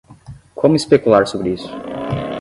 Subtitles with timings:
[0.59, 1.69] Como especular sobre isso?